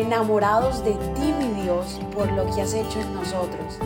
[0.00, 3.78] enamorados de ti, mi Dios, por lo que has hecho en nosotros.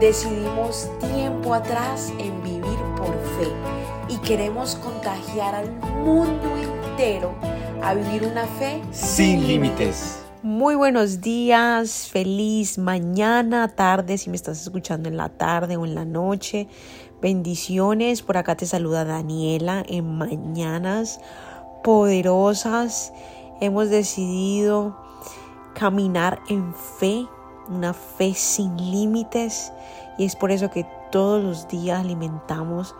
[0.00, 3.48] Decidimos tiempo atrás en vivir por fe
[4.08, 5.70] y queremos contagiar al
[6.04, 7.34] mundo entero
[7.82, 10.18] a vivir una fe sin límites.
[10.42, 15.94] Muy buenos días, feliz mañana, tarde, si me estás escuchando en la tarde o en
[15.94, 16.66] la noche.
[17.20, 21.20] Bendiciones, por acá te saluda Daniela en Mañanas
[21.84, 23.12] Poderosas.
[23.60, 25.01] Hemos decidido
[25.74, 27.26] caminar en fe,
[27.68, 29.72] una fe sin límites
[30.18, 32.94] y es por eso que todos los días alimentamos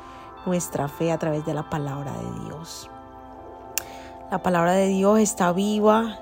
[0.46, 2.90] nuestra fe a través de la palabra de Dios.
[4.30, 6.18] La palabra de Dios está viva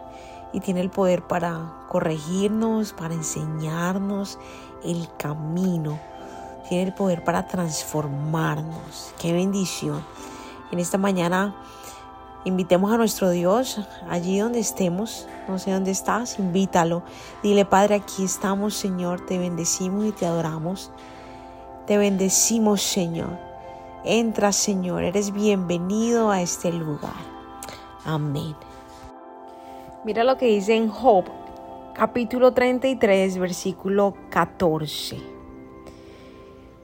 [0.52, 4.38] y tiene el poder para corregirnos, para enseñarnos
[4.84, 5.98] el camino.
[6.68, 9.14] Tiene el poder para transformarnos.
[9.20, 10.04] Qué bendición.
[10.70, 11.54] En esta mañana
[12.44, 15.26] invitemos a nuestro Dios allí donde estemos.
[15.48, 17.02] No sé dónde estás, invítalo.
[17.42, 19.26] Dile, Padre, aquí estamos, Señor.
[19.26, 20.90] Te bendecimos y te adoramos.
[21.86, 23.38] Te bendecimos, Señor.
[24.04, 25.02] Entra, Señor.
[25.02, 27.12] Eres bienvenido a este lugar.
[28.04, 28.54] Amén.
[30.04, 31.24] Mira lo que dice en Job,
[31.94, 35.18] capítulo 33, versículo 14.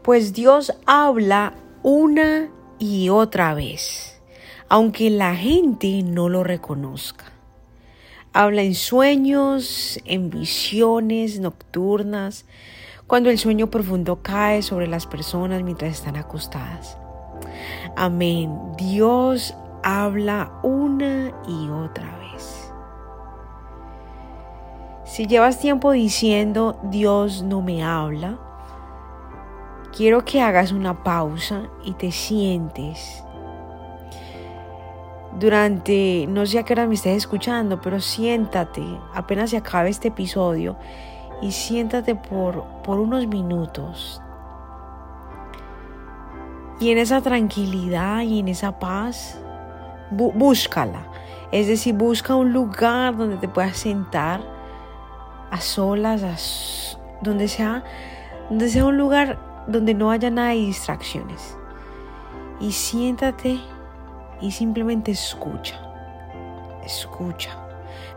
[0.03, 4.16] Pues Dios habla una y otra vez,
[4.69, 7.27] aunque la gente no lo reconozca.
[8.33, 12.45] Habla en sueños, en visiones nocturnas,
[13.07, 16.99] cuando el sueño profundo cae sobre las personas mientras están acostadas.
[17.97, 18.53] Amén.
[18.77, 22.73] Dios habla una y otra vez.
[25.05, 28.39] Si llevas tiempo diciendo Dios no me habla,
[29.97, 33.23] quiero que hagas una pausa y te sientes
[35.39, 38.83] durante, no sé a qué hora me estés escuchando, pero siéntate,
[39.15, 40.77] apenas se acabe este episodio,
[41.43, 44.23] y siéntate por, por unos minutos.
[46.81, 49.39] Y en esa tranquilidad y en esa paz,
[50.11, 51.07] búscala.
[51.53, 54.41] Es decir, busca un lugar donde te puedas sentar
[55.51, 57.85] a solas, donde, sea,
[58.49, 61.57] donde sea un lugar donde no haya nada de distracciones.
[62.61, 63.61] Y siéntate
[64.41, 65.81] y simplemente escucha.
[66.85, 67.57] Escucha.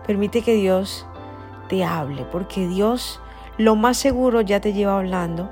[0.06, 1.06] Permite que Dios
[1.68, 3.22] te hable, porque Dios
[3.58, 5.52] lo más seguro ya te lleva hablando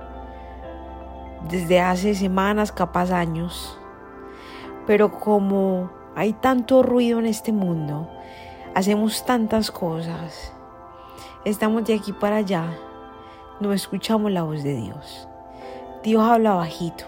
[1.49, 3.77] desde hace semanas, capaz años.
[4.85, 8.09] Pero como hay tanto ruido en este mundo.
[8.73, 10.51] Hacemos tantas cosas.
[11.45, 12.75] Estamos de aquí para allá.
[13.59, 15.27] No escuchamos la voz de Dios.
[16.01, 17.05] Dios habla bajito.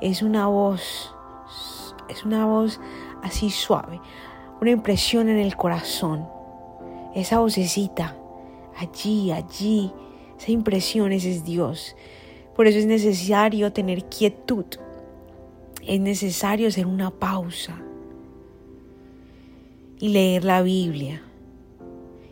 [0.00, 1.11] Es una voz,
[2.08, 2.80] es una voz
[3.22, 4.00] así suave,
[4.60, 6.26] una impresión en el corazón.
[7.14, 8.16] Esa vocecita,
[8.76, 9.92] allí, allí,
[10.38, 11.96] esa impresión, ese es Dios.
[12.56, 14.66] Por eso es necesario tener quietud.
[15.86, 17.80] Es necesario hacer una pausa
[19.98, 21.22] y leer la Biblia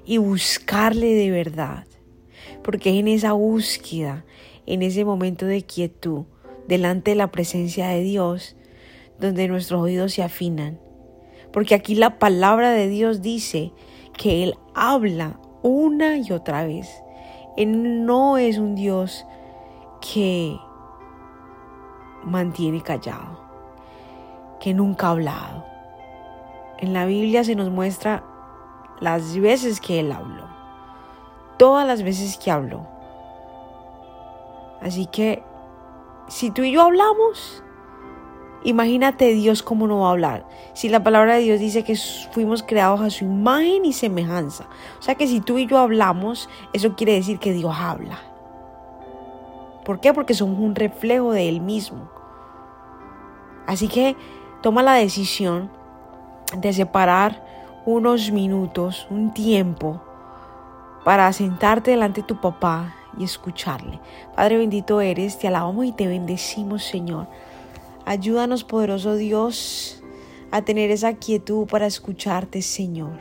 [0.05, 1.87] y buscarle de verdad.
[2.63, 4.25] Porque en esa búsqueda,
[4.67, 6.25] en ese momento de quietud,
[6.69, 8.57] delante de la presencia de Dios,
[9.21, 10.81] donde nuestros oídos se afinan.
[11.53, 13.73] Porque aquí la palabra de Dios dice
[14.17, 17.03] que Él habla una y otra vez.
[17.57, 19.27] Él no es un Dios
[20.01, 20.57] que
[22.25, 23.41] mantiene callado,
[24.61, 25.65] que nunca ha hablado.
[26.79, 28.25] En la Biblia se nos muestra
[29.01, 30.49] las veces que Él habló.
[31.59, 32.87] Todas las veces que habló.
[34.81, 35.43] Así que,
[36.29, 37.63] si tú y yo hablamos,
[38.65, 40.47] imagínate Dios cómo no va a hablar.
[40.75, 41.97] Si la palabra de Dios dice que
[42.33, 44.67] fuimos creados a su imagen y semejanza.
[44.99, 48.19] O sea que si tú y yo hablamos, eso quiere decir que Dios habla.
[49.85, 50.13] ¿Por qué?
[50.13, 52.11] Porque somos un reflejo de Él mismo.
[53.67, 54.17] Así que
[54.63, 55.71] toma la decisión
[56.57, 57.45] de separar
[57.87, 60.01] unos minutos, un tiempo,
[61.05, 64.01] para sentarte delante de tu papá y escucharle.
[64.37, 67.27] Padre bendito eres, te alabamos y te bendecimos, Señor.
[68.11, 70.03] Ayúdanos, poderoso Dios,
[70.51, 73.21] a tener esa quietud para escucharte, Señor.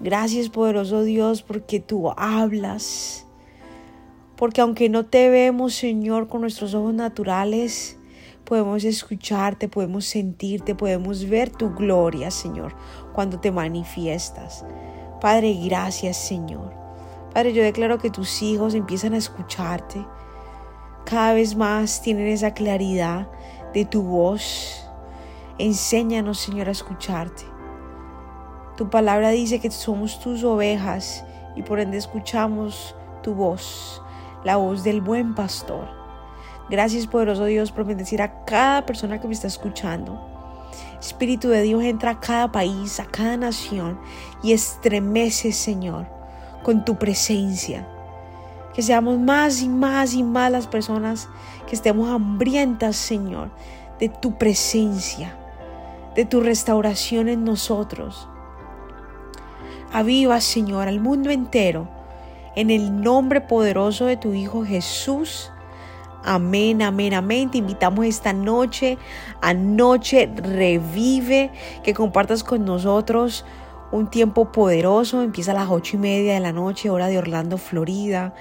[0.00, 3.26] Gracias, poderoso Dios, porque tú hablas.
[4.36, 7.98] Porque aunque no te vemos, Señor, con nuestros ojos naturales,
[8.46, 12.74] podemos escucharte, podemos sentirte, podemos ver tu gloria, Señor,
[13.12, 14.64] cuando te manifiestas.
[15.20, 16.72] Padre, gracias, Señor.
[17.34, 20.02] Padre, yo declaro que tus hijos empiezan a escucharte.
[21.04, 23.28] Cada vez más tienen esa claridad
[23.72, 24.84] de tu voz.
[25.58, 27.44] Enséñanos, Señor, a escucharte.
[28.76, 31.24] Tu palabra dice que somos tus ovejas
[31.56, 34.00] y por ende escuchamos tu voz,
[34.44, 35.88] la voz del buen pastor.
[36.70, 40.20] Gracias, poderoso Dios, por bendecir a cada persona que me está escuchando.
[41.00, 43.98] Espíritu de Dios entra a cada país, a cada nación
[44.42, 46.06] y estremece, Señor,
[46.62, 47.88] con tu presencia.
[48.78, 51.28] Que seamos más y más y más las personas
[51.66, 53.50] que estemos hambrientas, Señor,
[53.98, 55.36] de tu presencia,
[56.14, 58.28] de tu restauración en nosotros.
[59.92, 61.88] Aviva, Señor, al mundo entero,
[62.54, 65.50] en el nombre poderoso de tu Hijo Jesús.
[66.22, 67.50] Amén, amén, amén.
[67.50, 68.96] Te invitamos esta noche,
[69.40, 71.50] anoche revive,
[71.82, 73.44] que compartas con nosotros
[73.92, 75.22] un tiempo poderoso.
[75.22, 78.34] Empieza a las ocho y media de la noche, hora de Orlando, Florida.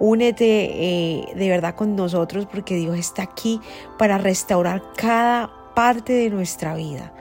[0.00, 3.60] Únete eh, de verdad con nosotros porque Dios está aquí
[3.98, 7.12] para restaurar cada parte de nuestra vida.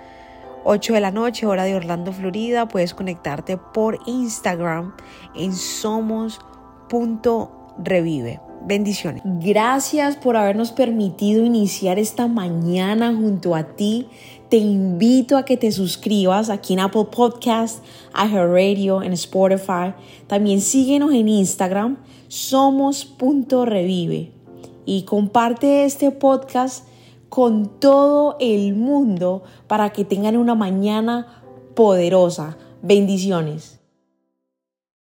[0.66, 2.68] 8 de la noche, hora de Orlando, Florida.
[2.68, 4.94] Puedes conectarte por Instagram
[5.36, 8.40] en somos.revive.
[8.66, 9.24] Bendiciones.
[9.26, 14.08] Gracias por habernos permitido iniciar esta mañana junto a ti.
[14.54, 17.84] Te invito a que te suscribas aquí en Apple Podcast,
[18.14, 19.96] Radio, en Spotify.
[20.28, 21.98] También síguenos en Instagram,
[22.28, 24.32] somos.revive.
[24.86, 26.88] Y comparte este podcast
[27.30, 31.42] con todo el mundo para que tengan una mañana
[31.74, 32.56] poderosa.
[32.84, 33.83] Bendiciones.